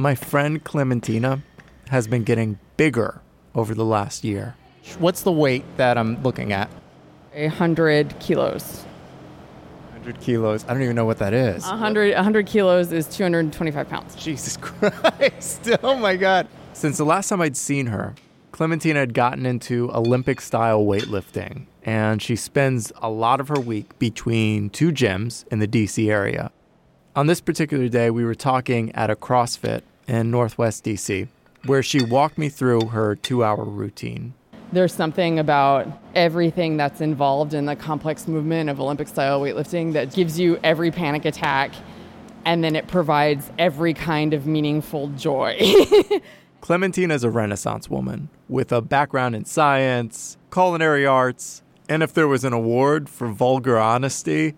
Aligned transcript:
My 0.00 0.14
friend 0.14 0.62
Clementina 0.62 1.42
has 1.88 2.06
been 2.06 2.22
getting 2.22 2.60
bigger 2.76 3.20
over 3.52 3.74
the 3.74 3.84
last 3.84 4.22
year. 4.22 4.54
What's 5.00 5.22
the 5.22 5.32
weight 5.32 5.64
that 5.76 5.98
I'm 5.98 6.22
looking 6.22 6.52
at? 6.52 6.70
A 7.34 7.48
hundred 7.48 8.16
kilos. 8.20 8.84
100 9.90 10.20
kilos. 10.20 10.64
I 10.68 10.72
don't 10.72 10.84
even 10.84 10.94
know 10.94 11.04
what 11.04 11.18
that 11.18 11.34
is. 11.34 11.64
A 11.64 11.76
hundred, 11.76 12.12
a 12.12 12.22
hundred 12.22 12.46
kilos 12.46 12.92
is 12.92 13.08
225 13.08 13.88
pounds. 13.88 14.14
Jesus 14.14 14.56
Christ. 14.60 15.68
Oh 15.82 15.96
my 15.96 16.14
God. 16.14 16.46
Since 16.74 16.98
the 16.98 17.04
last 17.04 17.28
time 17.28 17.40
I'd 17.40 17.56
seen 17.56 17.86
her, 17.86 18.14
Clementina 18.52 19.00
had 19.00 19.14
gotten 19.14 19.46
into 19.46 19.90
Olympic 19.92 20.40
style 20.40 20.84
weightlifting, 20.84 21.66
and 21.82 22.22
she 22.22 22.36
spends 22.36 22.92
a 23.02 23.10
lot 23.10 23.40
of 23.40 23.48
her 23.48 23.58
week 23.58 23.98
between 23.98 24.70
two 24.70 24.92
gyms 24.92 25.44
in 25.48 25.58
the 25.58 25.66
DC 25.66 26.08
area. 26.08 26.52
On 27.18 27.26
this 27.26 27.40
particular 27.40 27.88
day, 27.88 28.10
we 28.10 28.24
were 28.24 28.36
talking 28.36 28.94
at 28.94 29.10
a 29.10 29.16
CrossFit 29.16 29.82
in 30.06 30.30
Northwest 30.30 30.84
DC, 30.84 31.26
where 31.66 31.82
she 31.82 32.00
walked 32.00 32.38
me 32.38 32.48
through 32.48 32.90
her 32.90 33.16
two 33.16 33.42
hour 33.42 33.64
routine. 33.64 34.34
There's 34.70 34.94
something 34.94 35.40
about 35.40 35.88
everything 36.14 36.76
that's 36.76 37.00
involved 37.00 37.54
in 37.54 37.66
the 37.66 37.74
complex 37.74 38.28
movement 38.28 38.70
of 38.70 38.78
Olympic 38.78 39.08
style 39.08 39.40
weightlifting 39.40 39.94
that 39.94 40.14
gives 40.14 40.38
you 40.38 40.60
every 40.62 40.92
panic 40.92 41.24
attack 41.24 41.72
and 42.44 42.62
then 42.62 42.76
it 42.76 42.86
provides 42.86 43.50
every 43.58 43.94
kind 43.94 44.32
of 44.32 44.46
meaningful 44.46 45.08
joy. 45.08 45.58
Clementina 46.60 47.14
is 47.14 47.24
a 47.24 47.30
Renaissance 47.30 47.90
woman 47.90 48.28
with 48.48 48.70
a 48.70 48.80
background 48.80 49.34
in 49.34 49.44
science, 49.44 50.36
culinary 50.52 51.04
arts, 51.04 51.64
and 51.88 52.04
if 52.04 52.14
there 52.14 52.28
was 52.28 52.44
an 52.44 52.52
award 52.52 53.08
for 53.08 53.26
vulgar 53.26 53.76
honesty, 53.76 54.54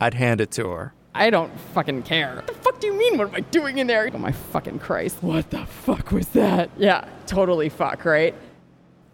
I'd 0.00 0.14
hand 0.14 0.40
it 0.40 0.50
to 0.52 0.70
her. 0.70 0.94
I 1.14 1.30
don't 1.30 1.50
fucking 1.74 2.02
care. 2.02 2.36
What 2.36 2.46
the 2.46 2.54
fuck 2.54 2.80
do 2.80 2.86
you 2.86 2.94
mean? 2.96 3.18
What 3.18 3.28
am 3.28 3.34
I 3.34 3.40
doing 3.40 3.78
in 3.78 3.86
there? 3.86 4.10
Oh 4.12 4.18
my 4.18 4.32
fucking 4.32 4.78
Christ. 4.78 5.22
What 5.22 5.50
the 5.50 5.66
fuck 5.66 6.12
was 6.12 6.28
that? 6.28 6.70
Yeah, 6.76 7.08
totally 7.26 7.68
fuck, 7.68 8.04
right? 8.04 8.34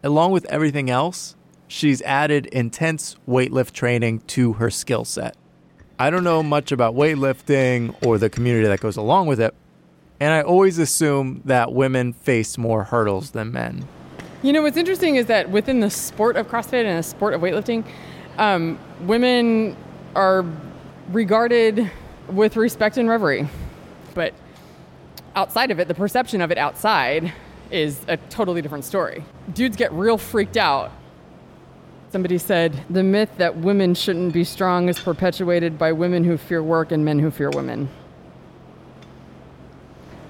Along 0.02 0.32
with 0.32 0.44
everything 0.46 0.90
else, 0.90 1.34
she's 1.66 2.02
added 2.02 2.46
intense 2.46 3.16
weightlift 3.26 3.72
training 3.72 4.20
to 4.28 4.54
her 4.54 4.70
skill 4.70 5.04
set. 5.04 5.36
I 5.98 6.10
don't 6.10 6.24
know 6.24 6.42
much 6.42 6.72
about 6.72 6.94
weightlifting 6.94 7.94
or 8.04 8.18
the 8.18 8.28
community 8.28 8.66
that 8.66 8.80
goes 8.80 8.96
along 8.96 9.28
with 9.28 9.40
it, 9.40 9.54
and 10.20 10.32
I 10.32 10.42
always 10.42 10.78
assume 10.78 11.40
that 11.44 11.72
women 11.72 12.12
face 12.12 12.58
more 12.58 12.84
hurdles 12.84 13.30
than 13.30 13.52
men. 13.52 13.86
You 14.42 14.52
know, 14.52 14.60
what's 14.60 14.76
interesting 14.76 15.16
is 15.16 15.26
that 15.26 15.50
within 15.50 15.80
the 15.80 15.88
sport 15.88 16.36
of 16.36 16.48
CrossFit 16.48 16.84
and 16.84 16.98
the 16.98 17.02
sport 17.02 17.32
of 17.32 17.40
weightlifting, 17.40 17.86
um, 18.36 18.78
women 19.00 19.76
are 20.14 20.44
regarded 21.10 21.90
with 22.28 22.56
respect 22.56 22.96
and 22.96 23.08
reverie. 23.08 23.48
But 24.14 24.34
outside 25.36 25.70
of 25.70 25.78
it, 25.80 25.88
the 25.88 25.94
perception 25.94 26.40
of 26.40 26.50
it 26.50 26.58
outside 26.58 27.32
is 27.70 28.00
a 28.08 28.16
totally 28.16 28.62
different 28.62 28.84
story. 28.84 29.24
Dudes 29.52 29.76
get 29.76 29.92
real 29.92 30.18
freaked 30.18 30.56
out. 30.56 30.92
Somebody 32.10 32.38
said 32.38 32.84
the 32.88 33.02
myth 33.02 33.30
that 33.38 33.56
women 33.56 33.94
shouldn't 33.94 34.32
be 34.32 34.44
strong 34.44 34.88
is 34.88 34.98
perpetuated 35.00 35.78
by 35.78 35.92
women 35.92 36.22
who 36.22 36.36
fear 36.36 36.62
work 36.62 36.92
and 36.92 37.04
men 37.04 37.18
who 37.18 37.30
fear 37.30 37.50
women. 37.50 37.88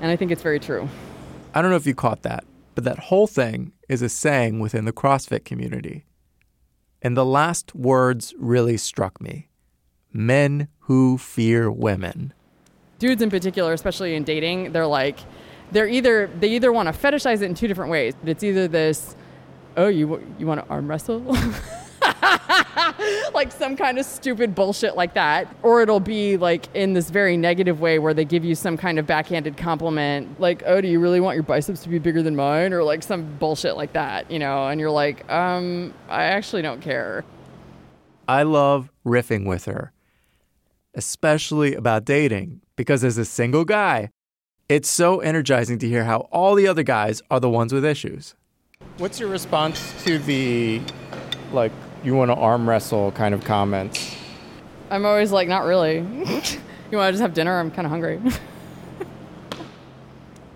And 0.01 0.11
I 0.11 0.17
think 0.17 0.31
it's 0.31 0.43
very 0.43 0.59
true. 0.59 0.89
I 1.55 1.61
don't 1.61 1.71
know 1.71 1.77
if 1.77 1.87
you 1.87 1.95
caught 1.95 2.23
that, 2.23 2.45
but 2.75 2.85
that 2.85 2.99
whole 2.99 3.27
thing 3.27 3.73
is 3.89 4.03
a 4.03 4.09
saying 4.09 4.61
within 4.61 4.87
the 4.87 4.93
CrossFit 4.93 5.45
community. 5.45 6.07
And 7.03 7.17
the 7.17 7.25
last 7.25 7.75
words 7.75 8.35
really 8.39 8.79
struck 8.79 9.21
me 9.21 9.49
men 10.15 10.69
who 10.81 11.19
fear 11.19 11.71
women. 11.71 12.33
Dudes 12.99 13.21
in 13.21 13.29
particular, 13.29 13.73
especially 13.73 14.15
in 14.15 14.25
dating, 14.25 14.73
they're 14.73 14.87
like, 14.87 15.19
they're 15.73 15.89
either 15.89 16.31
they 16.39 16.49
either 16.49 16.73
want 16.73 16.87
to 16.87 16.99
fetishize 16.99 17.43
it 17.43 17.43
in 17.43 17.55
two 17.55 17.69
different 17.69 17.91
ways. 17.91 18.15
It's 18.25 18.45
either 18.45 18.69
this, 18.69 19.17
oh, 19.77 19.89
you 19.89 20.25
you 20.39 20.47
want 20.47 20.65
to 20.65 20.71
arm 20.71 20.89
wrestle, 20.89 21.21
like 23.35 23.51
some 23.51 23.77
kind 23.77 23.99
of 23.99 24.07
stupid 24.07 24.55
bullshit 24.55 24.97
like 24.97 25.15
that, 25.15 25.55
or 25.63 25.83
it'll 25.83 26.01
be 26.01 26.37
like 26.37 26.67
in 26.75 26.93
this 26.93 27.11
very 27.11 27.37
negative 27.37 27.81
way 27.81 27.99
where 27.99 28.15
they 28.15 28.25
give 28.25 28.45
you 28.45 28.55
some 28.55 28.77
kind 28.77 28.99
of 28.99 29.07
backhanded 29.07 29.57
compliment, 29.57 30.41
like, 30.41 30.63
oh, 30.67 30.81
do 30.81 30.89
you 30.89 31.01
really 31.01 31.21
want 31.21 31.35
your 31.35 31.43
biceps 31.43 31.83
to 31.83 31.89
be 31.89 31.99
bigger 31.99 32.23
than 32.23 32.37
mine, 32.37 32.73
or 32.73 32.85
like 32.85 33.03
some 33.03 33.25
bullshit 33.39 33.77
like 33.77 33.93
that, 33.95 34.31
you 34.31 34.39
know? 34.39 34.69
And 34.69 34.81
you're 34.81 34.91
like, 34.91 35.31
um, 35.31 35.93
I 36.09 36.25
actually 36.25 36.63
don't 36.63 36.81
care. 36.81 37.25
I 38.29 38.45
love 38.45 38.91
riffing 39.05 39.47
with 39.47 39.67
her, 39.67 39.93
especially 40.95 41.75
about 41.75 42.05
dating, 42.05 42.61
because 42.77 43.05
as 43.05 43.19
a 43.19 43.25
single 43.25 43.65
guy, 43.65 44.11
it's 44.69 44.89
so 44.89 45.21
energizing 45.21 45.79
to 45.79 45.89
hear 45.89 46.05
how 46.05 46.29
all 46.33 46.55
the 46.55 46.67
other 46.67 46.83
guys 46.83 47.23
are 47.31 47.41
the 47.41 47.51
ones 47.51 47.73
with 47.73 47.85
issues. 47.85 48.35
What's 48.99 49.21
your 49.21 49.29
response 49.29 49.95
to 50.05 50.19
the, 50.19 50.81
like, 51.53 51.73
you 52.03 52.15
want 52.15 52.31
to 52.31 52.35
arm 52.35 52.69
wrestle 52.69 53.13
kind 53.13 53.35
of 53.35 53.45
comments? 53.45 54.15
I'm 54.91 55.05
always 55.07 55.33
like, 55.33 55.49
not 55.49 55.65
really. 55.65 55.97
you 56.91 56.99
want 56.99 57.09
to 57.09 57.13
just 57.13 57.21
have 57.21 57.35
dinner? 57.35 57.59
I'm 57.59 57.71
kind 57.71 57.87
of 57.87 57.91
hungry. 57.91 58.21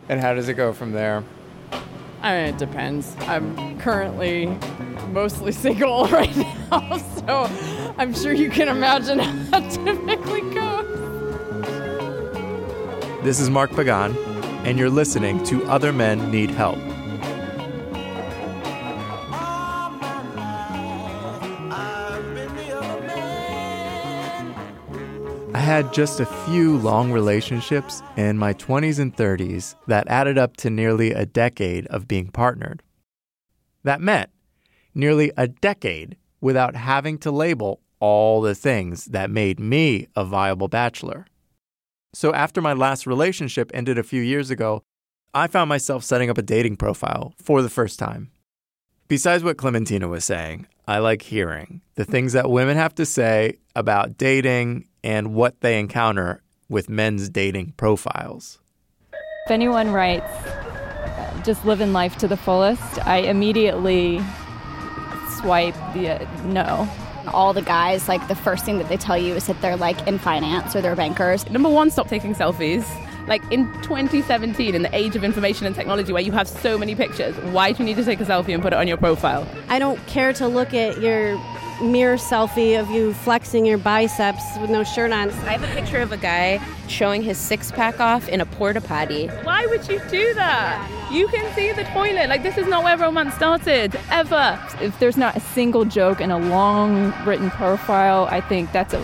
And 0.09 0.21
how 0.21 0.33
does 0.33 0.49
it 0.49 0.55
go 0.55 0.73
from 0.73 0.93
there? 0.93 1.23
I 2.23 2.35
mean, 2.35 2.55
it 2.55 2.59
depends. 2.59 3.15
I'm 3.21 3.79
currently 3.79 4.47
mostly 5.11 5.53
single 5.65 6.07
right 6.09 6.35
now, 6.35 6.97
so 6.97 7.45
I'm 7.99 8.15
sure 8.15 8.33
you 8.33 8.49
can 8.49 8.69
imagine 8.69 9.19
how 9.19 9.59
it 9.59 9.71
typically 9.73 10.43
goes. 10.55 10.87
This 13.25 13.41
is 13.41 13.51
Mark 13.51 13.73
Pagan, 13.73 14.17
and 14.65 14.79
you're 14.79 14.89
listening 14.89 15.43
to 15.47 15.65
Other 15.65 15.93
Men 15.93 16.31
Need 16.31 16.51
Help. 16.51 16.79
I 25.53 25.59
had 25.59 25.93
just 25.93 26.21
a 26.21 26.27
few 26.47 26.79
long 26.79 27.11
relationships 27.11 28.01
in 28.17 28.39
my 28.39 28.55
20s 28.55 29.01
and 29.01 29.17
30s 29.17 29.75
that 29.89 30.07
added 30.07 30.39
up 30.39 30.57
to 30.59 30.71
nearly 30.71 31.11
a 31.11 31.27
decade 31.27 31.89
of 31.89 32.07
being 32.07 32.29
partnered. 32.29 32.85
That 33.83 34.01
meant 34.01 34.31
nearly 34.95 35.33
a 35.37 35.49
decade 35.49 36.17
without 36.41 36.77
having 36.77 37.19
to 37.19 37.33
label 37.33 37.81
all 38.01 38.41
the 38.41 38.55
things 38.55 39.07
that 39.07 39.31
made 39.31 39.59
me 39.61 40.09
a 40.15 40.25
viable 40.25 40.69
bachelor. 40.69 41.27
So, 42.15 42.33
after 42.33 42.61
my 42.61 42.73
last 42.73 43.07
relationship 43.07 43.71
ended 43.75 43.99
a 43.99 44.03
few 44.03 44.23
years 44.23 44.51
ago, 44.51 44.83
I 45.35 45.47
found 45.47 45.69
myself 45.69 46.05
setting 46.05 46.31
up 46.31 46.39
a 46.39 46.43
dating 46.43 46.77
profile 46.77 47.35
for 47.37 47.61
the 47.61 47.69
first 47.69 47.99
time. 47.99 48.31
Besides 49.09 49.45
what 49.45 49.57
Clementina 49.57 50.09
was 50.09 50.25
saying, 50.25 50.67
I 50.87 50.99
like 50.99 51.23
hearing 51.23 51.83
the 51.97 52.05
things 52.05 52.33
that 52.33 52.51
women 52.51 52.77
have 52.77 52.95
to 52.97 53.07
say 53.07 53.59
about 53.77 54.17
dating 54.17 54.89
and 55.05 55.35
what 55.35 55.61
they 55.61 55.79
encounter 55.79 56.43
with 56.69 56.89
men's 56.89 57.29
dating 57.29 57.75
profiles. 57.77 58.59
If 59.47 59.51
anyone 59.51 59.93
writes, 59.93 60.31
just 61.45 61.65
living 61.65 61.93
life 61.93 62.17
to 62.19 62.29
the 62.29 62.37
fullest, 62.37 63.07
I 63.07 63.19
immediately 63.19 64.21
swipe 65.39 65.75
the 65.95 66.21
uh, 66.21 66.43
no. 66.45 66.89
All 67.33 67.53
the 67.53 67.63
guys, 67.63 68.09
like 68.09 68.27
the 68.29 68.35
first 68.35 68.65
thing 68.65 68.79
that 68.79 68.89
they 68.89 68.97
tell 68.97 69.19
you 69.19 69.35
is 69.35 69.47
that 69.47 69.61
they're 69.61 69.77
like 69.77 70.07
in 70.07 70.19
finance 70.19 70.75
or 70.75 70.81
they're 70.81 70.97
bankers. 70.97 71.49
Number 71.51 71.69
one, 71.69 71.91
stop 71.91 72.09
taking 72.09 72.35
selfies. 72.35 72.87
Like 73.27 73.43
in 73.53 73.71
2017, 73.83 74.75
in 74.75 74.83
the 74.83 74.95
age 74.97 75.15
of 75.15 75.23
information 75.23 75.67
and 75.67 75.75
technology 75.77 76.13
where 76.13 76.23
you 76.23 76.33
have 76.33 76.49
so 76.49 76.79
many 76.79 76.95
pictures, 76.95 77.37
why 77.53 77.73
do 77.73 77.83
you 77.83 77.85
need 77.85 77.97
to 77.97 78.05
take 78.05 78.21
a 78.21 78.25
selfie 78.25 78.55
and 78.55 78.63
put 78.63 78.73
it 78.73 78.77
on 78.77 78.89
your 78.89 78.97
profile? 78.97 79.47
I 79.69 79.79
don't 79.79 80.05
care 80.07 80.33
to 80.35 80.49
look 80.49 80.73
at 80.73 81.01
your 81.01 81.39
mirror 81.83 82.17
selfie 82.17 82.81
of 82.81 82.91
you 82.91 83.13
flexing 83.15 83.67
your 83.67 83.79
biceps 83.79 84.43
with 84.61 84.71
no 84.71 84.83
shirt 84.83 85.13
on. 85.13 85.31
I 85.31 85.59
have 85.59 85.63
a 85.63 85.81
picture 85.81 85.99
of 85.99 86.11
a 86.11 86.17
guy 86.17 86.61
showing 86.89 87.23
his 87.23 87.37
six 87.39 87.71
pack 87.71 88.01
off 88.01 88.29
in 88.29 88.41
a 88.41 88.47
porta 88.47 88.81
potty. 88.81 89.29
Why 89.45 89.67
would 89.67 89.87
you 89.89 90.01
do 90.11 90.35
that? 90.35 90.98
You 91.11 91.27
can 91.29 91.55
see 91.55 91.73
the 91.73 91.85
toilet. 91.85 92.29
Like, 92.29 92.43
this 92.43 92.59
is 92.59 92.67
not 92.67 92.85
where 92.85 92.97
romance 92.99 93.35
started, 93.35 93.99
ever. 94.11 94.61
If 94.81 94.99
there's 94.99 95.17
not 95.17 95.37
a 95.37 95.41
single 95.41 95.87
joke 95.87 96.21
in 96.21 96.31
a 96.31 96.39
long 96.39 97.15
written 97.25 97.51
profile, 97.51 98.29
I 98.31 98.43
think 98.43 98.73
that's 98.73 98.93
a 98.93 98.99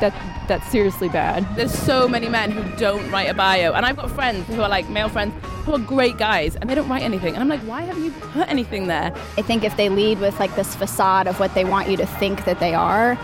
that 0.00 0.14
that's 0.46 0.66
seriously 0.70 1.08
bad. 1.08 1.46
There's 1.56 1.72
so 1.72 2.06
many 2.06 2.28
men 2.28 2.50
who 2.50 2.62
don't 2.76 3.10
write 3.10 3.30
a 3.30 3.34
bio, 3.34 3.72
and 3.72 3.86
I've 3.86 3.96
got 3.96 4.10
friends 4.10 4.46
who 4.46 4.60
are 4.60 4.68
like 4.68 4.88
male 4.88 5.08
friends 5.08 5.34
who 5.64 5.74
are 5.74 5.78
great 5.78 6.18
guys, 6.18 6.54
and 6.56 6.68
they 6.68 6.74
don't 6.74 6.88
write 6.88 7.02
anything. 7.02 7.34
And 7.34 7.42
I'm 7.42 7.48
like, 7.48 7.60
why 7.60 7.82
haven't 7.82 8.04
you 8.04 8.10
put 8.10 8.48
anything 8.48 8.86
there? 8.86 9.12
I 9.36 9.42
think 9.42 9.64
if 9.64 9.76
they 9.76 9.88
lead 9.88 10.20
with 10.20 10.38
like 10.38 10.54
this 10.54 10.74
facade 10.74 11.26
of 11.26 11.40
what 11.40 11.54
they 11.54 11.64
want 11.64 11.88
you 11.88 11.96
to 11.96 12.06
think 12.06 12.44
that 12.44 12.60
they 12.60 12.74
are, 12.74 13.18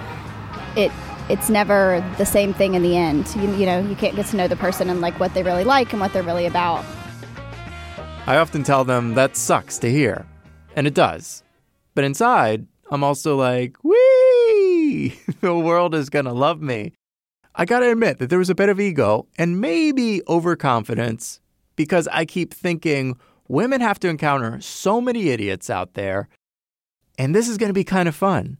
it 0.76 0.90
it's 1.28 1.48
never 1.48 2.04
the 2.18 2.26
same 2.26 2.52
thing 2.52 2.74
in 2.74 2.82
the 2.82 2.96
end. 2.96 3.26
You, 3.36 3.54
you 3.54 3.66
know, 3.66 3.80
you 3.80 3.96
can't 3.96 4.14
get 4.14 4.26
to 4.26 4.36
know 4.36 4.48
the 4.48 4.56
person 4.56 4.90
and 4.90 5.00
like 5.00 5.18
what 5.18 5.32
they 5.34 5.42
really 5.42 5.64
like 5.64 5.92
and 5.92 6.00
what 6.00 6.12
they're 6.12 6.22
really 6.22 6.46
about. 6.46 6.84
I 8.26 8.38
often 8.38 8.62
tell 8.62 8.84
them 8.84 9.12
that 9.14 9.36
sucks 9.36 9.76
to 9.78 9.90
hear, 9.90 10.26
and 10.74 10.86
it 10.86 10.94
does. 10.94 11.42
But 11.94 12.04
inside, 12.04 12.66
I'm 12.90 13.04
also 13.04 13.36
like, 13.36 13.76
wee, 13.84 15.20
the 15.42 15.54
world 15.54 15.94
is 15.94 16.08
gonna 16.08 16.32
love 16.32 16.62
me. 16.62 16.94
I 17.54 17.66
gotta 17.66 17.90
admit 17.90 18.18
that 18.18 18.30
there 18.30 18.38
was 18.38 18.48
a 18.48 18.54
bit 18.54 18.70
of 18.70 18.80
ego 18.80 19.26
and 19.36 19.60
maybe 19.60 20.22
overconfidence 20.26 21.40
because 21.76 22.08
I 22.08 22.24
keep 22.24 22.54
thinking 22.54 23.18
women 23.46 23.82
have 23.82 24.00
to 24.00 24.08
encounter 24.08 24.58
so 24.62 25.02
many 25.02 25.28
idiots 25.28 25.68
out 25.68 25.92
there, 25.92 26.30
and 27.18 27.34
this 27.34 27.46
is 27.46 27.58
going 27.58 27.68
to 27.68 27.74
be 27.74 27.84
kind 27.84 28.08
of 28.08 28.14
fun. 28.14 28.56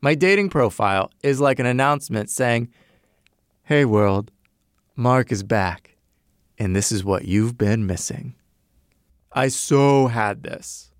My 0.00 0.14
dating 0.14 0.50
profile 0.50 1.10
is 1.24 1.40
like 1.40 1.58
an 1.58 1.66
announcement 1.66 2.30
saying, 2.30 2.68
Hey 3.64 3.84
world, 3.84 4.30
Mark 4.94 5.32
is 5.32 5.42
back, 5.42 5.96
and 6.56 6.76
this 6.76 6.92
is 6.92 7.04
what 7.04 7.24
you've 7.24 7.58
been 7.58 7.84
missing. 7.84 8.36
I 9.32 9.48
so 9.48 10.06
had 10.06 10.42
this. 10.42 10.90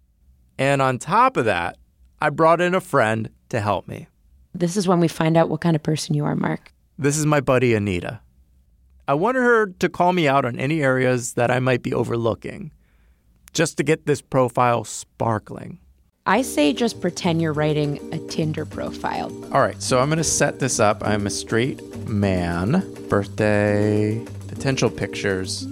And 0.59 0.83
on 0.83 0.99
top 0.99 1.37
of 1.37 1.45
that, 1.45 1.77
I 2.21 2.31
brought 2.31 2.61
in 2.61 2.75
a 2.75 2.81
friend 2.81 3.31
to 3.49 3.61
help 3.61 3.89
me. 3.89 4.09
This 4.55 4.77
is 4.77 4.89
when 4.89 5.01
we 5.01 5.09
find 5.09 5.37
out 5.37 5.49
what 5.49 5.61
kind 5.61 5.77
of 5.77 5.83
person 5.83 6.15
you 6.15 6.25
are, 6.25 6.35
Mark. 6.35 6.73
This 6.99 7.17
is 7.17 7.27
my 7.27 7.41
buddy 7.41 7.75
Anita. 7.75 8.21
I 9.07 9.15
wanted 9.15 9.41
her 9.41 9.67
to 9.67 9.89
call 9.89 10.13
me 10.13 10.29
out 10.29 10.45
on 10.45 10.59
any 10.59 10.83
areas 10.83 11.35
that 11.35 11.51
I 11.51 11.61
might 11.61 11.83
be 11.83 11.95
overlooking, 11.95 12.73
just 13.53 13.77
to 13.79 13.83
get 13.83 14.05
this 14.05 14.21
profile 14.21 14.85
sparkling. 14.85 15.79
I 16.27 16.43
say 16.43 16.75
just 16.75 17.01
pretend 17.01 17.41
you're 17.41 17.55
writing 17.55 17.99
a 18.13 18.19
Tinder 18.29 18.67
profile. 18.67 19.33
All 19.55 19.63
right, 19.63 19.81
so 19.81 19.99
I'm 19.99 20.09
going 20.09 20.19
to 20.19 20.25
set 20.25 20.59
this 20.59 20.79
up. 20.79 21.03
I'm 21.03 21.27
a 21.27 21.31
straight 21.31 21.83
man, 22.07 22.85
birthday, 23.09 24.23
potential 24.49 24.91
pictures. 24.91 25.67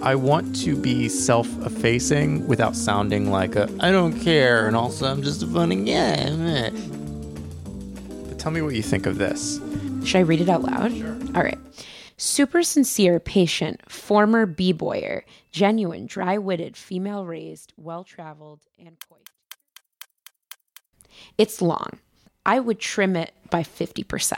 I 0.00 0.14
want 0.14 0.54
to 0.62 0.76
be 0.76 1.08
self 1.08 1.48
effacing 1.66 2.46
without 2.46 2.76
sounding 2.76 3.30
like 3.30 3.56
a 3.56 3.68
I 3.80 3.90
don't 3.90 4.18
care 4.20 4.66
and 4.66 4.76
also 4.76 5.10
I'm 5.10 5.22
just 5.22 5.42
a 5.42 5.46
funny 5.46 5.84
guy. 5.84 6.70
But 8.28 8.38
tell 8.38 8.52
me 8.52 8.62
what 8.62 8.74
you 8.74 8.82
think 8.82 9.06
of 9.06 9.18
this. 9.18 9.60
Should 10.04 10.18
I 10.18 10.22
read 10.22 10.40
it 10.40 10.48
out 10.48 10.62
loud? 10.62 10.96
Sure. 10.96 11.16
All 11.34 11.42
right. 11.42 11.58
Super 12.16 12.62
sincere, 12.62 13.18
patient, 13.20 13.90
former 13.90 14.46
b 14.46 14.72
boyer, 14.72 15.24
genuine, 15.50 16.06
dry 16.06 16.38
witted, 16.38 16.76
female 16.76 17.26
raised, 17.26 17.72
well 17.76 18.04
traveled, 18.04 18.60
and 18.78 18.96
coy. 19.08 19.18
It's 21.36 21.60
long. 21.60 21.98
I 22.46 22.60
would 22.60 22.78
trim 22.78 23.16
it 23.16 23.32
by 23.50 23.62
50%. 23.62 24.36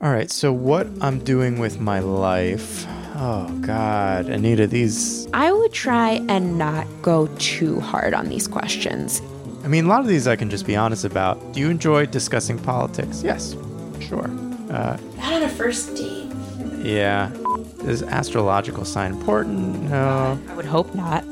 All 0.00 0.12
right, 0.12 0.30
so 0.30 0.52
what 0.52 0.86
I'm 1.00 1.18
doing 1.18 1.58
with 1.58 1.80
my 1.80 1.98
life. 1.98 2.86
Oh, 3.16 3.48
God. 3.62 4.26
Anita, 4.26 4.68
these. 4.68 5.26
I 5.34 5.50
would 5.50 5.72
try 5.72 6.24
and 6.28 6.56
not 6.56 6.86
go 7.02 7.26
too 7.38 7.80
hard 7.80 8.14
on 8.14 8.28
these 8.28 8.46
questions. 8.46 9.20
I 9.64 9.66
mean, 9.66 9.86
a 9.86 9.88
lot 9.88 9.98
of 9.98 10.06
these 10.06 10.28
I 10.28 10.36
can 10.36 10.50
just 10.50 10.66
be 10.66 10.76
honest 10.76 11.04
about. 11.04 11.52
Do 11.52 11.58
you 11.58 11.68
enjoy 11.68 12.06
discussing 12.06 12.60
politics? 12.60 13.24
Yes, 13.24 13.56
sure. 13.98 14.30
Uh, 14.70 14.96
not 15.16 15.32
on 15.32 15.42
a 15.42 15.48
first 15.48 15.96
date. 15.96 16.32
Yeah. 16.80 17.32
Is 17.80 18.04
astrological 18.04 18.84
sign 18.84 19.14
important? 19.14 19.90
No. 19.90 20.38
I 20.48 20.54
would 20.54 20.64
hope 20.64 20.94
not 20.94 21.24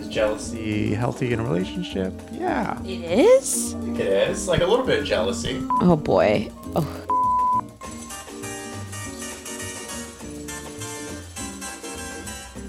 Is 0.00 0.08
jealousy 0.08 0.94
healthy 0.94 1.34
in 1.34 1.40
a 1.40 1.42
relationship? 1.44 2.14
Yeah. 2.32 2.82
It 2.84 3.04
is? 3.04 3.74
I 3.74 3.80
think 3.80 3.98
it 3.98 4.06
is. 4.30 4.48
Like 4.48 4.62
a 4.62 4.66
little 4.66 4.86
bit 4.86 5.00
of 5.00 5.04
jealousy. 5.04 5.62
Oh 5.82 5.96
boy. 5.96 6.50
Oh. 6.74 7.02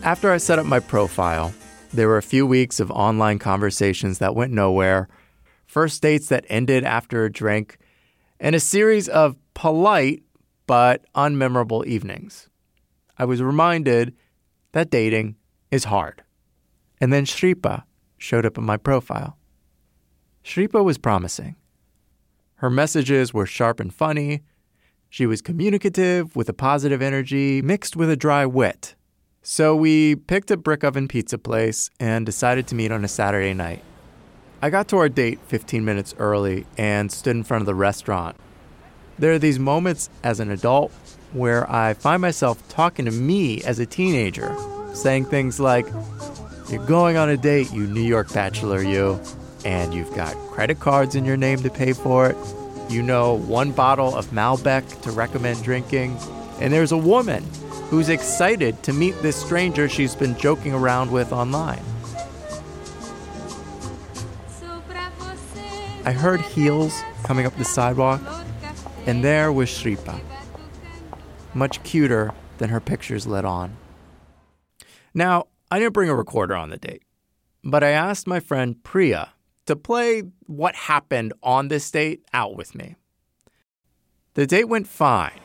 After 0.08 0.32
I 0.32 0.38
set 0.38 0.58
up 0.58 0.66
my 0.66 0.80
profile, 0.80 1.54
there 1.92 2.08
were 2.08 2.16
a 2.16 2.22
few 2.22 2.48
weeks 2.48 2.80
of 2.80 2.90
online 2.92 3.40
conversations 3.40 4.20
that 4.20 4.36
went 4.36 4.54
nowhere, 4.54 5.10
first 5.66 6.02
dates 6.02 6.30
that 6.30 6.46
ended 6.48 6.86
after 6.86 7.26
a 7.26 7.30
drink, 7.30 7.78
and 8.40 8.56
a 8.56 8.60
series 8.62 9.10
of 9.10 9.36
polite 9.54 10.24
but 10.66 11.04
unmemorable 11.14 11.86
evenings. 11.86 12.48
I 13.18 13.26
was 13.26 13.42
reminded 13.42 14.16
that 14.72 14.90
dating 14.90 15.36
is 15.72 15.84
hard. 15.84 16.24
And 17.02 17.12
then 17.12 17.26
Shripa 17.26 17.84
showed 18.18 18.46
up 18.46 18.58
in 18.58 18.64
my 18.64 18.78
profile. 18.78 19.38
Shripa 20.42 20.86
was 20.86 20.98
promising. 20.98 21.58
Her 22.56 22.70
messages 22.70 23.34
were 23.34 23.46
sharp 23.46 23.82
and 23.82 23.94
funny. 23.94 24.44
She 25.10 25.26
was 25.26 25.42
communicative 25.42 26.34
with 26.34 26.48
a 26.48 26.54
positive 26.54 27.02
energy 27.02 27.62
mixed 27.62 27.98
with 27.98 28.10
a 28.10 28.16
dry 28.16 28.46
wit. 28.46 28.96
So 29.50 29.78
we 29.78 30.16
picked 30.16 30.52
a 30.52 30.58
brick 30.58 30.84
oven 30.84 31.08
pizza 31.08 31.38
place 31.38 31.90
and 32.02 32.26
decided 32.26 32.68
to 32.68 32.76
meet 32.76 32.92
on 32.92 33.06
a 33.06 33.08
Saturday 33.08 33.54
night. 33.54 33.82
I 34.62 34.70
got 34.70 34.90
to 34.90 34.98
our 34.98 35.08
date 35.08 35.40
15 35.48 35.86
minutes 35.86 36.14
early 36.20 36.66
and 36.78 37.10
stood 37.10 37.38
in 37.38 37.46
front 37.46 37.62
of 37.62 37.66
the 37.66 37.74
restaurant. 37.74 38.36
There 39.18 39.32
are 39.32 39.40
these 39.40 39.58
moments 39.58 40.10
as 40.22 40.42
an 40.42 40.52
adult 40.52 40.92
where 41.32 41.66
I 41.72 41.94
find 41.94 42.22
myself 42.22 42.62
talking 42.68 43.06
to 43.06 43.12
me 43.12 43.64
as 43.64 43.80
a 43.80 43.86
teenager, 43.86 44.54
saying 44.94 45.28
things 45.28 45.62
like, 45.62 45.88
you're 46.70 46.86
going 46.86 47.16
on 47.16 47.30
a 47.30 47.38
date, 47.38 47.72
you 47.72 47.88
New 47.88 48.02
York 48.02 48.34
bachelor, 48.34 48.84
you, 48.84 49.18
and 49.64 49.94
you've 49.94 50.14
got 50.14 50.36
credit 50.52 50.82
cards 50.82 51.16
in 51.16 51.24
your 51.24 51.38
name 51.38 51.60
to 51.60 51.70
pay 51.70 51.94
for 51.94 52.30
it. 52.30 52.36
You 52.90 53.02
know 53.02 53.36
one 53.36 53.72
bottle 53.72 54.14
of 54.14 54.28
Malbec 54.32 55.04
to 55.04 55.12
recommend 55.12 55.64
drinking. 55.64 56.18
And 56.60 56.74
there's 56.74 56.92
a 56.92 56.98
woman 56.98 57.46
who's 57.90 58.10
excited 58.10 58.82
to 58.84 58.94
meet 58.94 59.20
this 59.22 59.36
stranger 59.36 59.88
she's 59.88 60.16
been 60.16 60.38
joking 60.38 60.74
around 60.74 61.12
with 61.12 61.32
online. 61.32 61.84
I 66.04 66.12
heard 66.12 66.40
heels 66.40 67.02
coming 67.24 67.46
up 67.46 67.56
the 67.58 67.66
sidewalk, 67.66 68.22
and 69.06 69.24
there 69.24 69.52
was 69.52 69.70
Shripa, 69.70 70.20
much 71.54 71.84
cuter 71.84 72.32
than 72.60 72.70
her 72.70 72.80
pictures 72.80 73.28
let 73.28 73.44
on. 73.44 73.76
Now, 75.14 75.48
I 75.70 75.80
didn't 75.80 75.94
bring 75.94 76.10
a 76.10 76.16
recorder 76.16 76.56
on 76.56 76.70
the 76.70 76.78
date, 76.78 77.04
but 77.64 77.84
I 77.84 77.90
asked 77.90 78.26
my 78.26 78.40
friend 78.40 78.82
Priya 78.84 79.34
to 79.66 79.76
play 79.76 80.24
what 80.46 80.76
happened 80.76 81.34
on 81.44 81.68
this 81.68 81.92
date 81.92 82.24
out 82.34 82.56
with 82.56 82.74
me. 82.74 82.96
The 84.36 84.48
date 84.48 84.70
went 84.70 84.88
fine. 84.88 85.40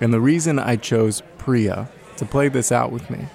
And 0.00 0.12
the 0.12 0.20
reason 0.20 0.58
I 0.58 0.76
chose 0.76 1.22
Priya 1.40 1.88
to 2.18 2.26
play 2.26 2.48
this 2.48 2.70
out 2.70 2.92
with 2.92 3.08
me 3.08 3.26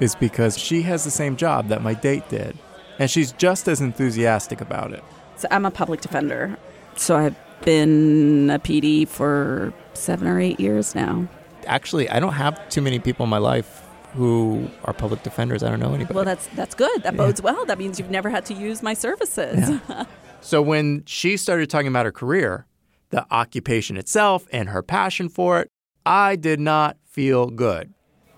is 0.00 0.16
because 0.16 0.58
she 0.58 0.82
has 0.82 1.04
the 1.04 1.12
same 1.12 1.36
job 1.36 1.68
that 1.68 1.80
my 1.80 1.94
date 1.94 2.28
did, 2.28 2.58
and 2.98 3.08
she's 3.08 3.30
just 3.30 3.68
as 3.68 3.80
enthusiastic 3.80 4.60
about 4.60 4.92
it. 4.92 5.04
So 5.36 5.46
I'm 5.52 5.64
a 5.64 5.70
public 5.70 6.00
defender. 6.00 6.58
So 6.96 7.16
I've 7.16 7.36
been 7.62 8.50
a 8.50 8.58
PD 8.58 9.06
for 9.06 9.72
seven 9.94 10.26
or 10.26 10.40
eight 10.40 10.58
years 10.58 10.96
now. 10.96 11.28
Actually, 11.66 12.10
I 12.10 12.18
don't 12.18 12.32
have 12.32 12.68
too 12.68 12.82
many 12.82 12.98
people 12.98 13.24
in 13.24 13.30
my 13.30 13.38
life 13.38 13.84
who 14.14 14.68
are 14.84 14.92
public 14.92 15.22
defenders. 15.22 15.62
I 15.62 15.70
don't 15.70 15.78
know 15.78 15.94
anybody. 15.94 16.14
Well, 16.14 16.24
that's 16.24 16.48
that's 16.48 16.74
good. 16.74 17.04
That 17.04 17.14
yeah. 17.14 17.18
bodes 17.18 17.40
well. 17.40 17.64
That 17.64 17.78
means 17.78 18.00
you've 18.00 18.10
never 18.10 18.28
had 18.28 18.44
to 18.46 18.54
use 18.54 18.82
my 18.82 18.94
services. 18.94 19.70
Yeah. 19.88 20.04
so 20.40 20.60
when 20.60 21.04
she 21.06 21.36
started 21.36 21.70
talking 21.70 21.88
about 21.88 22.06
her 22.06 22.12
career, 22.12 22.66
the 23.10 23.24
occupation 23.30 23.96
itself, 23.96 24.48
and 24.50 24.70
her 24.70 24.82
passion 24.82 25.28
for 25.28 25.60
it, 25.60 25.70
I 26.04 26.36
did 26.36 26.60
not 26.60 26.96
feel 27.16 27.46
good. 27.48 27.92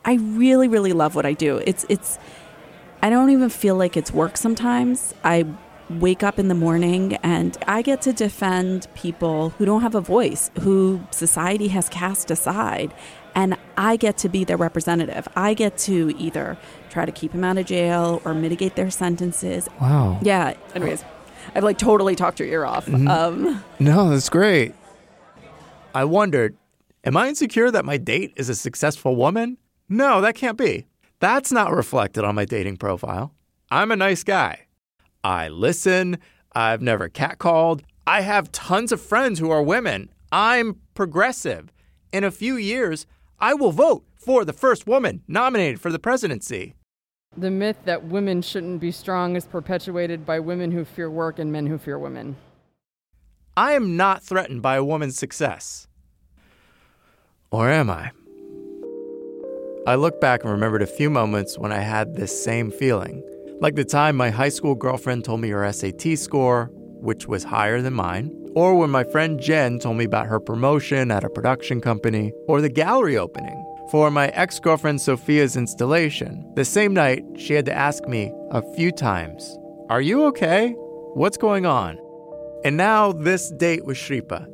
I 0.04 0.14
really, 0.14 0.68
really 0.68 0.92
love 0.92 1.14
what 1.16 1.26
I 1.26 1.34
do. 1.34 1.60
It's 1.66 1.84
it's. 1.88 2.18
I 3.02 3.10
don't 3.10 3.30
even 3.30 3.50
feel 3.50 3.76
like 3.76 3.96
it's 3.96 4.12
work 4.12 4.36
sometimes. 4.36 5.14
I 5.22 5.44
wake 5.90 6.22
up 6.22 6.38
in 6.38 6.48
the 6.48 6.54
morning 6.54 7.14
and 7.22 7.56
I 7.66 7.82
get 7.82 8.02
to 8.02 8.12
defend 8.12 8.86
people 8.94 9.50
who 9.50 9.64
don't 9.64 9.82
have 9.82 9.94
a 9.94 10.00
voice, 10.00 10.50
who 10.60 11.00
society 11.10 11.68
has 11.68 11.88
cast 11.88 12.30
aside 12.30 12.92
and 13.34 13.56
I 13.76 13.96
get 13.96 14.18
to 14.18 14.28
be 14.28 14.44
their 14.44 14.56
representative. 14.56 15.28
I 15.36 15.54
get 15.54 15.78
to 15.78 16.12
either 16.18 16.58
try 16.90 17.04
to 17.04 17.12
keep 17.12 17.32
them 17.32 17.44
out 17.44 17.56
of 17.56 17.66
jail 17.66 18.20
or 18.24 18.34
mitigate 18.34 18.74
their 18.74 18.90
sentences. 18.90 19.68
Wow. 19.80 20.18
Yeah. 20.22 20.54
Anyways, 20.74 21.04
I've 21.54 21.64
like 21.64 21.78
totally 21.78 22.16
talked 22.16 22.40
your 22.40 22.48
ear 22.48 22.64
off. 22.66 22.86
Mm-hmm. 22.86 23.08
Um, 23.08 23.64
no, 23.78 24.10
that's 24.10 24.28
great. 24.28 24.74
I 25.94 26.04
wondered, 26.04 26.56
am 27.04 27.16
I 27.16 27.28
insecure 27.28 27.70
that 27.70 27.84
my 27.84 27.96
date 27.96 28.32
is 28.36 28.48
a 28.48 28.54
successful 28.54 29.16
woman? 29.16 29.58
No, 29.88 30.20
that 30.20 30.34
can't 30.34 30.58
be. 30.58 30.86
That's 31.20 31.50
not 31.50 31.72
reflected 31.72 32.24
on 32.24 32.34
my 32.34 32.44
dating 32.44 32.76
profile. 32.76 33.32
I'm 33.70 33.90
a 33.90 33.96
nice 33.96 34.22
guy. 34.22 34.66
I 35.24 35.48
listen. 35.48 36.18
I've 36.52 36.82
never 36.82 37.08
catcalled. 37.08 37.82
I 38.06 38.22
have 38.22 38.52
tons 38.52 38.92
of 38.92 39.00
friends 39.00 39.38
who 39.38 39.50
are 39.50 39.62
women. 39.62 40.10
I'm 40.32 40.80
progressive. 40.94 41.72
In 42.12 42.24
a 42.24 42.30
few 42.30 42.56
years, 42.56 43.06
I 43.40 43.54
will 43.54 43.72
vote 43.72 44.04
for 44.16 44.44
the 44.44 44.52
first 44.52 44.86
woman 44.86 45.22
nominated 45.28 45.80
for 45.80 45.90
the 45.90 45.98
presidency. 45.98 46.74
The 47.36 47.50
myth 47.50 47.78
that 47.84 48.04
women 48.04 48.42
shouldn't 48.42 48.80
be 48.80 48.90
strong 48.90 49.36
is 49.36 49.46
perpetuated 49.46 50.24
by 50.24 50.40
women 50.40 50.70
who 50.70 50.84
fear 50.84 51.10
work 51.10 51.38
and 51.38 51.52
men 51.52 51.66
who 51.66 51.78
fear 51.78 51.98
women. 51.98 52.36
I 53.56 53.72
am 53.72 53.96
not 53.96 54.22
threatened 54.22 54.62
by 54.62 54.76
a 54.76 54.84
woman's 54.84 55.18
success. 55.18 55.87
Or 57.50 57.70
am 57.70 57.88
I? 57.88 58.10
I 59.86 59.94
look 59.94 60.20
back 60.20 60.42
and 60.42 60.52
remembered 60.52 60.82
a 60.82 60.86
few 60.86 61.08
moments 61.08 61.58
when 61.58 61.72
I 61.72 61.80
had 61.80 62.14
this 62.14 62.44
same 62.44 62.70
feeling. 62.70 63.22
Like 63.60 63.74
the 63.74 63.86
time 63.86 64.16
my 64.16 64.28
high 64.28 64.50
school 64.50 64.74
girlfriend 64.74 65.24
told 65.24 65.40
me 65.40 65.48
her 65.48 65.72
SAT 65.72 66.18
score, 66.18 66.70
which 66.72 67.26
was 67.26 67.44
higher 67.44 67.80
than 67.80 67.94
mine, 67.94 68.30
or 68.54 68.74
when 68.74 68.90
my 68.90 69.02
friend 69.02 69.40
Jen 69.40 69.78
told 69.78 69.96
me 69.96 70.04
about 70.04 70.26
her 70.26 70.40
promotion 70.40 71.10
at 71.10 71.24
a 71.24 71.30
production 71.30 71.80
company, 71.80 72.32
or 72.46 72.60
the 72.60 72.68
gallery 72.68 73.16
opening 73.16 73.64
for 73.90 74.10
my 74.10 74.28
ex 74.28 74.60
girlfriend 74.60 75.00
Sophia's 75.00 75.56
installation. 75.56 76.44
The 76.54 76.66
same 76.66 76.92
night, 76.92 77.24
she 77.38 77.54
had 77.54 77.64
to 77.64 77.72
ask 77.72 78.06
me 78.06 78.30
a 78.50 78.60
few 78.74 78.92
times, 78.92 79.56
Are 79.88 80.02
you 80.02 80.24
okay? 80.26 80.72
What's 81.14 81.38
going 81.38 81.64
on? 81.64 81.98
And 82.64 82.76
now, 82.76 83.12
this 83.12 83.50
date 83.52 83.86
with 83.86 83.96
Shripa. 83.96 84.46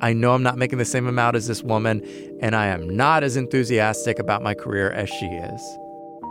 I 0.00 0.12
know 0.12 0.32
I'm 0.32 0.42
not 0.42 0.58
making 0.58 0.78
the 0.78 0.84
same 0.84 1.06
amount 1.06 1.36
as 1.36 1.46
this 1.46 1.62
woman, 1.62 2.02
and 2.40 2.54
I 2.54 2.66
am 2.66 2.96
not 2.96 3.24
as 3.24 3.36
enthusiastic 3.36 4.18
about 4.18 4.42
my 4.42 4.54
career 4.54 4.90
as 4.90 5.08
she 5.08 5.26
is. 5.26 5.78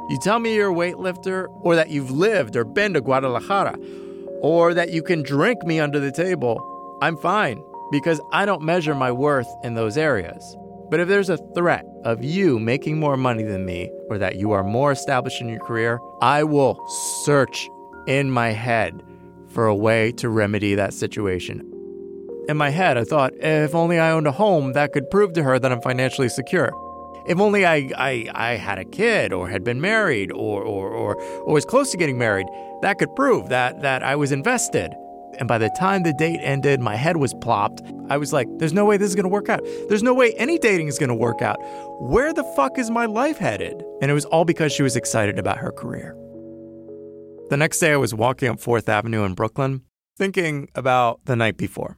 You 0.10 0.18
tell 0.22 0.40
me 0.40 0.56
you're 0.56 0.72
a 0.72 0.76
weightlifter, 0.76 1.48
or 1.62 1.76
that 1.76 1.90
you've 1.90 2.12
lived 2.12 2.56
or 2.56 2.64
been 2.64 2.94
to 2.94 3.02
Guadalajara, 3.02 3.78
or 4.42 4.74
that 4.74 4.92
you 4.92 5.04
can 5.04 5.22
drink 5.24 5.64
me 5.64 5.80
under 5.80 6.00
the 6.00 6.12
table, 6.12 6.98
I'm 7.02 7.18
fine 7.18 7.62
because 7.92 8.22
I 8.32 8.46
don't 8.46 8.62
measure 8.62 8.96
my 8.96 9.12
worth 9.12 9.48
in 9.64 9.74
those 9.74 9.98
areas. 9.98 10.56
But 10.90 11.02
if 11.02 11.08
there's 11.10 11.30
a 11.30 11.38
threat 11.54 11.86
of 12.06 12.24
you 12.24 12.60
making 12.60 13.00
more 13.00 13.18
money 13.18 13.44
than 13.44 13.66
me, 13.66 13.92
or 14.10 14.18
that 14.18 14.38
you 14.38 14.52
are 14.52 14.64
more 14.64 14.92
established 14.92 15.42
in 15.42 15.50
your 15.50 15.60
career, 15.60 16.00
I 16.22 16.44
will 16.44 16.80
search 17.26 17.68
in 18.08 18.32
my 18.32 18.50
head 18.52 19.04
for 19.50 19.68
a 19.68 19.76
way 19.76 20.14
to 20.14 20.30
remedy 20.30 20.76
that 20.76 20.94
situation. 20.94 21.77
In 22.48 22.56
my 22.56 22.70
head, 22.70 22.98
I 22.98 23.04
thought, 23.04 23.34
if 23.40 23.76
only 23.76 24.00
I 24.00 24.12
owned 24.12 24.26
a 24.26 24.32
home 24.32 24.72
that 24.74 24.94
could 24.94 25.10
prove 25.10 25.34
to 25.34 25.44
her 25.44 25.60
that 25.60 25.72
I'm 25.72 25.82
financially 25.82 26.30
secure. 26.30 26.72
If 27.28 27.40
only 27.42 27.66
I, 27.66 27.90
I, 27.98 28.28
I 28.34 28.52
had 28.54 28.80
a 28.80 28.86
kid 28.86 29.34
or 29.34 29.50
had 29.50 29.66
been 29.66 29.82
married 29.82 30.32
or, 30.32 30.64
or, 30.64 30.90
or, 30.90 31.22
or 31.22 31.54
was 31.54 31.66
close 31.66 31.92
to 31.92 31.98
getting 31.98 32.18
married, 32.18 32.48
that 32.82 33.00
could 33.00 33.14
prove 33.18 33.50
that, 33.50 33.82
that 33.82 34.02
I 34.02 34.16
was 34.16 34.32
invested. 34.32 34.94
And 35.38 35.48
by 35.48 35.58
the 35.58 35.70
time 35.78 36.04
the 36.04 36.14
date 36.14 36.40
ended, 36.42 36.80
my 36.80 36.96
head 36.96 37.18
was 37.18 37.34
plopped. 37.34 37.82
I 38.10 38.16
was 38.16 38.32
like, 38.32 38.48
there's 38.60 38.72
no 38.72 38.86
way 38.86 38.96
this 38.96 39.10
is 39.10 39.16
gonna 39.16 39.28
work 39.28 39.50
out. 39.50 39.62
There's 39.90 40.02
no 40.02 40.14
way 40.14 40.34
any 40.38 40.58
dating 40.58 40.88
is 40.88 40.98
gonna 40.98 41.16
work 41.16 41.42
out. 41.42 41.58
Where 42.00 42.32
the 42.32 42.46
fuck 42.56 42.78
is 42.78 42.90
my 42.90 43.08
life 43.08 43.38
headed? 43.38 43.84
And 44.02 44.10
it 44.10 44.14
was 44.14 44.26
all 44.26 44.46
because 44.46 44.72
she 44.72 44.84
was 44.84 44.96
excited 44.96 45.38
about 45.38 45.58
her 45.58 45.72
career. 45.72 46.16
The 47.50 47.58
next 47.58 47.80
day, 47.80 47.92
I 47.92 47.98
was 47.98 48.14
walking 48.14 48.50
up 48.50 48.60
Fourth 48.62 48.88
Avenue 48.88 49.24
in 49.24 49.34
Brooklyn, 49.34 49.82
thinking 50.18 50.70
about 50.76 51.20
the 51.26 51.36
night 51.36 51.58
before. 51.58 51.98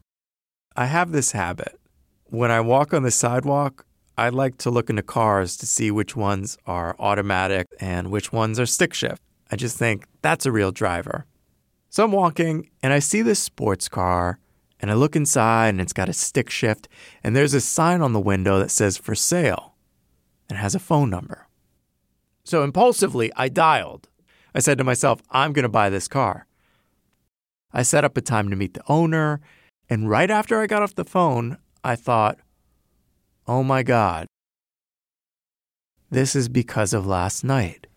I 0.76 0.86
have 0.86 1.12
this 1.12 1.32
habit. 1.32 1.80
When 2.26 2.52
I 2.52 2.62
walk 2.62 2.94
on 2.94 3.04
the 3.04 3.12
sidewalk, 3.12 3.86
I 4.18 4.30
like 4.30 4.58
to 4.60 4.70
look 4.70 4.90
into 4.90 5.02
cars 5.02 5.58
to 5.58 5.66
see 5.66 5.92
which 5.92 6.16
ones 6.16 6.58
are 6.66 6.96
automatic 7.00 7.68
and 7.80 8.12
which 8.12 8.32
ones 8.32 8.60
are 8.60 8.66
stick 8.66 8.94
shift. 8.94 9.22
I 9.52 9.56
just 9.56 9.78
think 9.78 10.06
that's 10.22 10.46
a 10.46 10.52
real 10.52 10.72
driver. 10.72 11.26
So 11.90 12.04
I'm 12.04 12.12
walking 12.12 12.70
and 12.84 12.94
I 12.94 13.00
see 13.00 13.22
this 13.22 13.40
sports 13.40 13.90
car 13.90 14.40
and 14.80 14.92
I 14.92 14.94
look 14.94 15.16
inside 15.16 15.70
and 15.70 15.82
it's 15.82 15.94
got 15.94 16.10
a 16.10 16.14
stick 16.14 16.50
shift 16.50 16.88
and 17.24 17.36
there's 17.36 17.54
a 17.54 17.62
sign 17.62 18.02
on 18.02 18.14
the 18.14 18.20
window 18.20 18.60
that 18.60 18.72
says 18.72 18.98
for 18.98 19.16
sale 19.16 19.76
and 20.50 20.58
has 20.58 20.76
a 20.76 20.80
phone 20.80 21.10
number. 21.10 21.48
So 22.44 22.64
impulsively, 22.64 23.32
I 23.36 23.50
dialed. 23.50 24.08
I 24.54 24.60
said 24.60 24.78
to 24.78 24.84
myself, 24.84 25.22
I'm 25.32 25.54
going 25.54 25.64
to 25.64 25.70
buy 25.70 25.90
this 25.90 26.08
car. 26.08 26.46
I 27.72 27.84
set 27.84 28.04
up 28.04 28.18
a 28.18 28.22
time 28.22 28.50
to 28.50 28.56
meet 28.56 28.74
the 28.74 28.84
owner, 28.88 29.42
and 29.90 30.10
right 30.10 30.30
after 30.30 30.62
I 30.62 30.68
got 30.68 30.84
off 30.84 30.96
the 30.96 31.06
phone, 31.06 31.58
I 31.84 31.96
thought, 31.96 32.40
Oh 33.48 33.64
my 33.64 33.82
God. 33.82 34.28
This 36.12 36.36
is 36.36 36.50
because 36.50 36.94
of 36.94 37.08
last 37.08 37.44
night. 37.44 37.88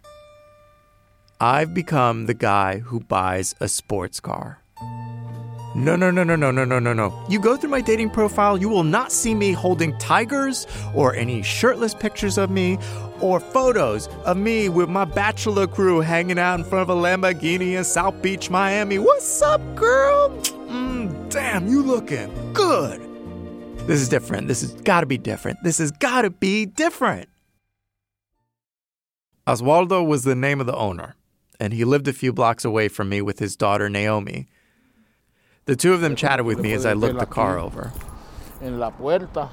I've 1.40 1.74
become 1.74 2.26
the 2.26 2.34
guy 2.34 2.78
who 2.78 3.00
buys 3.00 3.54
a 3.60 3.68
sports 3.68 4.20
car. 4.20 4.62
No, 5.74 5.96
no, 5.96 6.10
no, 6.10 6.22
no, 6.22 6.36
no, 6.36 6.50
no, 6.50 6.64
no, 6.64 6.78
no, 6.78 6.92
no. 6.92 7.26
You 7.28 7.40
go 7.40 7.56
through 7.56 7.70
my 7.70 7.80
dating 7.80 8.10
profile, 8.10 8.56
you 8.56 8.68
will 8.68 8.84
not 8.84 9.10
see 9.10 9.34
me 9.34 9.52
holding 9.52 9.96
tigers 9.98 10.66
or 10.94 11.14
any 11.14 11.42
shirtless 11.42 11.94
pictures 11.94 12.38
of 12.38 12.50
me 12.50 12.78
or 13.20 13.40
photos 13.40 14.08
of 14.24 14.36
me 14.36 14.68
with 14.68 14.88
my 14.88 15.04
bachelor 15.04 15.66
crew 15.66 16.00
hanging 16.00 16.38
out 16.38 16.58
in 16.58 16.64
front 16.64 16.88
of 16.88 16.96
a 16.96 17.00
Lamborghini 17.00 17.76
in 17.76 17.84
South 17.84 18.20
Beach, 18.22 18.50
Miami. 18.50 18.98
What's 18.98 19.42
up, 19.42 19.60
girl? 19.74 20.30
Damn, 21.32 21.66
you 21.66 21.82
looking 21.82 22.52
good. 22.52 23.00
This 23.86 24.02
is 24.02 24.08
different. 24.10 24.48
This 24.48 24.60
has 24.60 24.74
got 24.82 25.00
to 25.00 25.06
be 25.06 25.16
different. 25.16 25.62
This 25.62 25.78
has 25.78 25.90
got 25.90 26.22
to 26.22 26.30
be 26.30 26.66
different. 26.66 27.30
Oswaldo 29.46 30.06
was 30.06 30.24
the 30.24 30.34
name 30.34 30.60
of 30.60 30.66
the 30.66 30.76
owner, 30.76 31.16
and 31.58 31.72
he 31.72 31.86
lived 31.86 32.06
a 32.06 32.12
few 32.12 32.34
blocks 32.34 32.66
away 32.66 32.88
from 32.88 33.08
me 33.08 33.22
with 33.22 33.38
his 33.38 33.56
daughter 33.56 33.88
Naomi. 33.88 34.46
The 35.64 35.74
two 35.74 35.94
of 35.94 36.02
them 36.02 36.16
chatted 36.16 36.44
with 36.44 36.58
me 36.58 36.74
as 36.74 36.84
I 36.84 36.92
looked 36.92 37.18
the 37.18 37.24
car 37.24 37.58
over. 37.58 37.92
En 38.60 38.78
la 38.78 38.90
puerta. 38.90 39.48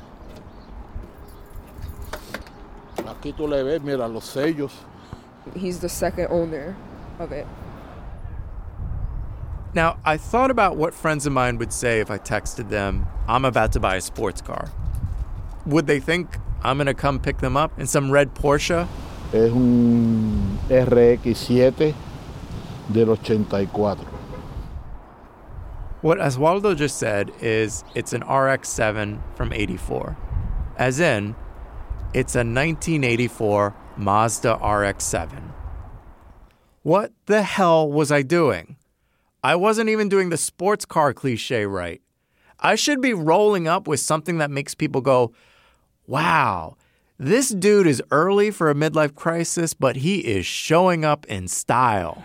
Aquí 2.98 3.34
tú 3.34 3.48
le 3.48 3.64
ves, 3.64 3.82
mira 3.82 4.06
los 4.06 4.26
sellos. 4.26 4.74
He's 5.56 5.80
the 5.80 5.90
second 5.90 6.28
owner 6.30 6.76
of 7.20 7.32
it. 7.32 7.48
Now, 9.74 10.00
I 10.04 10.18
thought 10.18 10.50
about 10.50 10.78
what 10.78 10.96
friends 10.96 11.28
of 11.28 11.34
mine 11.34 11.58
would 11.60 11.72
say 11.72 12.00
if 12.00 12.10
I 12.10 12.18
texted 12.18 12.70
them, 12.70 13.06
I'm 13.28 13.46
about 13.46 13.72
to 13.74 13.80
buy 13.80 13.98
a 13.98 14.02
sports 14.02 14.42
car. 14.42 14.72
Would 15.68 15.86
they 15.86 16.00
think 16.00 16.38
I'm 16.64 16.78
going 16.78 16.88
to 16.88 16.96
come 16.96 17.20
pick 17.20 17.38
them 17.38 17.56
up 17.56 17.80
in 17.80 17.86
some 17.86 18.10
red 18.10 18.34
Porsche? 18.34 18.88
Es 19.32 19.52
un 19.52 20.58
RX7 20.70 21.94
del 22.92 23.12
84. 23.12 23.96
What 26.02 26.18
Oswaldo 26.18 26.76
just 26.76 26.98
said 26.98 27.32
is 27.40 27.84
it's 27.94 28.14
an 28.14 28.24
RX 28.24 28.70
7 28.70 29.22
from 29.36 29.54
84. 29.54 30.18
As 30.78 31.00
in, 31.00 31.36
it's 32.14 32.34
a 32.34 32.40
1984 32.40 33.76
Mazda 33.98 34.56
RX 34.56 35.04
7. 35.04 35.54
What 36.82 37.12
the 37.28 37.44
hell 37.44 37.92
was 37.92 38.12
I 38.12 38.24
doing? 38.24 38.78
I 39.44 39.56
wasn't 39.56 39.90
even 39.90 40.10
doing 40.10 40.30
the 40.30 40.38
sports 40.38 40.86
car 40.86 41.14
cliche 41.14 41.66
right. 41.66 42.02
I 42.60 42.76
should 42.76 43.02
be 43.02 43.14
rolling 43.14 43.68
up 43.68 43.88
with 43.88 44.02
something 44.02 44.38
that 44.40 44.52
makes 44.52 44.76
people 44.76 45.00
go, 45.00 45.34
wow, 46.08 46.76
this 47.18 47.50
dude 47.50 47.88
is 47.88 48.04
early 48.12 48.52
for 48.52 48.70
a 48.70 48.74
midlife 48.74 49.16
crisis, 49.16 49.74
but 49.74 49.98
he 49.98 50.20
is 50.20 50.46
showing 50.46 51.06
up 51.06 51.26
in 51.28 51.48
style. 51.48 52.22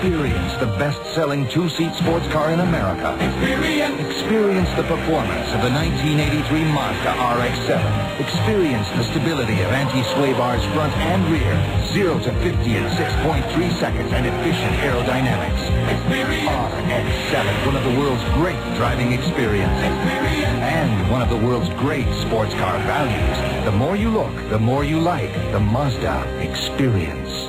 Experience 0.00 0.56
the 0.56 0.72
best-selling 0.80 1.46
two-seat 1.48 1.92
sports 1.92 2.26
car 2.28 2.52
in 2.52 2.60
America. 2.60 3.12
Experience. 3.20 4.00
Experience 4.00 4.70
the 4.72 4.84
performance 4.84 5.52
of 5.52 5.60
the 5.60 5.68
1983 5.68 6.64
Mazda 6.72 7.12
RX-7. 7.20 7.84
Experience 8.18 8.88
the 8.96 9.04
stability 9.04 9.60
of 9.60 9.68
anti-sway 9.68 10.32
bars 10.32 10.64
front 10.72 10.96
and 10.96 11.20
rear. 11.28 11.52
0 11.92 12.18
to 12.20 12.32
50 12.32 12.76
in 12.76 12.84
6.3 12.96 13.72
seconds 13.76 14.10
and 14.16 14.24
efficient 14.24 14.72
aerodynamics. 14.80 15.68
RX-7, 16.48 17.66
one 17.66 17.76
of 17.76 17.84
the 17.84 18.00
world's 18.00 18.24
great 18.32 18.56
driving 18.80 19.12
experiences. 19.12 19.84
And 20.64 21.10
one 21.10 21.20
of 21.20 21.28
the 21.28 21.36
world's 21.36 21.68
great 21.76 22.08
sports 22.14 22.54
car 22.54 22.78
values. 22.88 23.66
The 23.66 23.72
more 23.72 23.96
you 23.96 24.08
look, 24.08 24.32
the 24.48 24.58
more 24.58 24.82
you 24.82 24.98
like 24.98 25.34
the 25.52 25.60
Mazda 25.60 26.24
Experience 26.40 27.39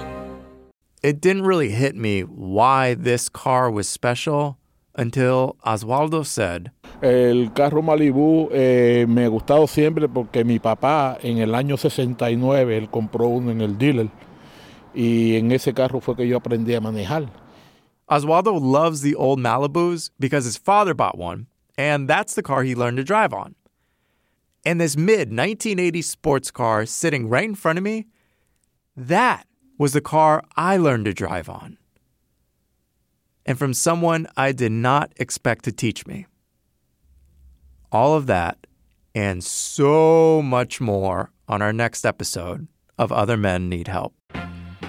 it 1.01 1.19
didn't 1.19 1.43
really 1.43 1.71
hit 1.71 1.95
me 1.95 2.21
why 2.21 2.93
this 2.93 3.29
car 3.29 3.71
was 3.71 3.87
special 3.87 4.57
until 4.95 5.55
Oswaldo 5.65 6.25
said, 6.25 6.71
El 7.01 7.49
carro 7.51 7.81
Malibu 7.81 8.49
eh, 8.51 9.05
me 9.07 9.23
ha 9.23 9.29
gustado 9.29 9.67
siempre 9.67 10.07
porque 10.07 10.45
mi 10.45 10.59
papá 10.59 11.17
en 11.23 11.39
el 11.39 11.55
año 11.55 11.77
69 11.77 12.77
él 12.77 12.89
compró 12.89 13.27
uno 13.27 13.51
en 13.51 13.61
el 13.61 13.77
dealer 13.77 14.09
y 14.93 15.37
en 15.37 15.51
ese 15.51 15.73
carro 15.73 16.01
fue 16.01 16.15
que 16.15 16.27
yo 16.27 16.37
aprendí 16.37 16.75
a 16.75 16.81
manejar. 16.81 17.29
Oswaldo 18.09 18.59
loves 18.59 19.01
the 19.01 19.15
old 19.15 19.39
Malibus 19.39 20.11
because 20.19 20.45
his 20.45 20.57
father 20.57 20.93
bought 20.93 21.17
one, 21.17 21.47
and 21.77 22.09
that's 22.09 22.35
the 22.35 22.43
car 22.43 22.63
he 22.63 22.75
learned 22.75 22.97
to 22.97 23.03
drive 23.03 23.33
on. 23.33 23.55
And 24.65 24.79
this 24.79 24.97
mid 24.97 25.31
1980s 25.31 26.03
sports 26.03 26.51
car 26.51 26.85
sitting 26.85 27.29
right 27.29 27.45
in 27.45 27.55
front 27.55 27.77
of 27.79 27.83
me, 27.83 28.07
that 28.97 29.47
was 29.81 29.93
the 29.93 29.99
car 29.99 30.43
I 30.55 30.77
learned 30.77 31.05
to 31.05 31.11
drive 31.11 31.49
on. 31.49 31.75
And 33.47 33.57
from 33.57 33.73
someone 33.73 34.27
I 34.37 34.51
did 34.51 34.71
not 34.71 35.11
expect 35.17 35.65
to 35.65 35.71
teach 35.71 36.05
me. 36.05 36.27
All 37.91 38.13
of 38.13 38.27
that 38.27 38.67
and 39.15 39.43
so 39.43 40.43
much 40.43 40.79
more 40.81 41.31
on 41.47 41.63
our 41.63 41.73
next 41.73 42.05
episode 42.05 42.67
of 42.99 43.11
Other 43.11 43.37
Men 43.37 43.69
Need 43.69 43.87
Help. 43.87 44.13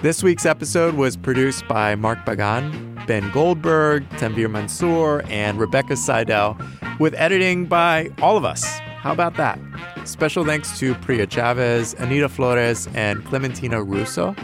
This 0.03 0.21
week's 0.21 0.45
episode 0.45 0.93
was 0.93 1.17
produced 1.17 1.67
by 1.67 1.95
Mark 1.95 2.23
Pagan, 2.23 3.01
Ben 3.07 3.31
Goldberg, 3.31 4.07
Tanvir 4.19 4.51
Mansour, 4.51 5.23
and 5.23 5.59
Rebecca 5.59 5.97
Seidel, 5.97 6.55
with 6.99 7.15
editing 7.15 7.65
by 7.65 8.11
all 8.21 8.37
of 8.37 8.45
us. 8.45 8.63
How 8.99 9.11
about 9.11 9.37
that? 9.37 9.59
Special 10.05 10.45
thanks 10.45 10.77
to 10.77 10.93
Priya 10.93 11.25
Chavez, 11.25 11.95
Anita 11.95 12.29
Flores, 12.29 12.87
and 12.93 13.25
Clementina 13.25 13.81
Russo. 13.81 14.35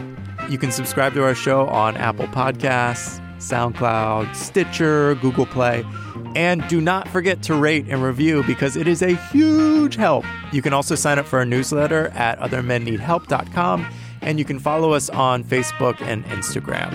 You 0.50 0.58
can 0.58 0.72
subscribe 0.72 1.14
to 1.14 1.22
our 1.22 1.34
show 1.36 1.68
on 1.68 1.96
Apple 1.96 2.26
Podcasts, 2.26 3.20
SoundCloud, 3.38 4.34
Stitcher, 4.34 5.14
Google 5.14 5.46
Play. 5.46 5.84
And 6.34 6.66
do 6.66 6.80
not 6.80 7.06
forget 7.06 7.40
to 7.44 7.54
rate 7.54 7.86
and 7.88 8.02
review 8.02 8.42
because 8.42 8.76
it 8.76 8.88
is 8.88 9.00
a 9.00 9.14
huge 9.14 9.94
help. 9.94 10.24
You 10.52 10.60
can 10.60 10.72
also 10.72 10.96
sign 10.96 11.20
up 11.20 11.26
for 11.26 11.38
our 11.38 11.44
newsletter 11.44 12.08
at 12.08 12.40
othermenneedhelp.com 12.40 13.86
and 14.22 14.40
you 14.40 14.44
can 14.44 14.58
follow 14.58 14.92
us 14.92 15.08
on 15.10 15.44
Facebook 15.44 16.02
and 16.02 16.24
Instagram. 16.26 16.92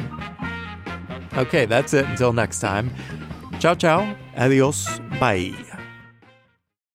Okay, 1.37 1.65
that's 1.65 1.93
it 1.93 2.05
until 2.07 2.33
next 2.33 2.59
time. 2.59 2.93
Ciao, 3.59 3.73
ciao. 3.73 4.17
Adios. 4.35 4.99
Bye. 5.17 5.55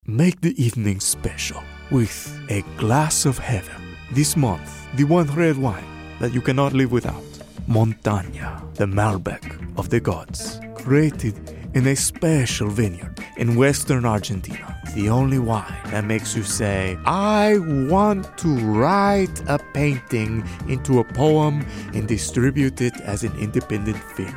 Make 0.05 0.41
the 0.41 0.63
evening 0.63 0.99
special 0.99 1.63
with 1.89 2.39
a 2.49 2.61
glass 2.77 3.25
of 3.25 3.39
heaven. 3.39 3.97
This 4.11 4.37
month, 4.37 4.87
the 4.95 5.05
one 5.05 5.25
red 5.27 5.57
wine 5.57 6.00
that 6.21 6.33
you 6.33 6.41
cannot 6.41 6.73
live 6.73 6.91
without. 6.91 7.23
Montaña, 7.67 8.61
the 8.75 8.85
Malbec 8.85 9.43
of 9.77 9.89
the 9.89 9.99
gods, 9.99 10.59
created 10.75 11.35
in 11.73 11.87
a 11.87 11.95
special 11.95 12.69
vineyard 12.69 13.19
in 13.37 13.55
western 13.55 14.05
Argentina. 14.05 14.77
The 14.93 15.09
only 15.09 15.39
wine 15.39 15.81
that 15.85 16.03
makes 16.03 16.35
you 16.35 16.43
say, 16.43 16.97
I 17.05 17.57
want 17.89 18.37
to 18.39 18.49
write 18.59 19.41
a 19.47 19.57
painting 19.73 20.47
into 20.67 20.99
a 20.99 21.03
poem 21.03 21.65
and 21.93 22.07
distribute 22.07 22.81
it 22.81 22.99
as 23.01 23.23
an 23.23 23.35
independent 23.39 23.97
film. 23.97 24.35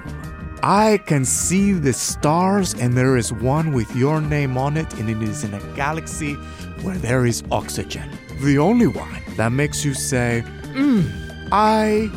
I 0.63 0.99
can 1.07 1.25
see 1.27 1.73
the 1.73 1.93
stars, 1.93 2.73
and 2.75 2.97
there 2.97 3.19
is 3.19 3.33
one 3.33 3.73
with 3.73 3.95
your 3.95 4.21
name 4.21 4.57
on 4.57 4.79
it, 4.79 4.91
and 4.95 5.11
it 5.11 5.21
is 5.23 5.45
in 5.45 5.53
a 5.53 5.61
galaxy 5.77 6.35
where 6.83 6.97
there 6.97 7.27
is 7.27 7.43
oxygen. 7.51 8.09
The 8.41 8.59
only 8.59 8.87
wine 8.87 9.23
that 9.37 9.53
makes 9.53 9.85
you 9.85 9.93
say, 9.93 10.43
"Mm, 10.73 11.24
I 11.57 12.11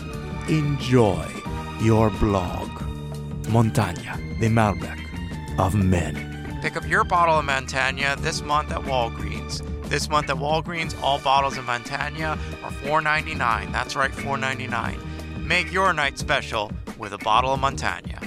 enjoy 0.50 1.24
your 1.80 2.10
blog. 2.10 2.70
Montaña, 3.44 4.18
the 4.40 4.48
Malbec 4.48 5.00
of 5.60 5.76
men. 5.76 6.58
Pick 6.64 6.76
up 6.76 6.88
your 6.88 7.04
bottle 7.04 7.38
of 7.38 7.46
Montagna 7.46 8.18
this 8.18 8.42
month 8.42 8.72
at 8.72 8.82
Walgreens. 8.82 9.62
This 9.90 10.10
month 10.10 10.32
at 10.32 10.38
Walgreens, 10.38 11.00
all 11.04 11.20
bottles 11.20 11.56
of 11.56 11.66
Montagna 11.66 12.32
are 12.64 12.72
$4.99. 12.72 13.72
That's 13.72 13.96
right, 13.96 14.12
$4.99. 14.12 15.46
Make 15.46 15.72
your 15.72 15.94
night 15.94 16.18
special 16.18 16.72
with 16.98 17.14
a 17.14 17.20
bottle 17.20 17.54
of 17.54 17.60
Montagna. 17.60 18.27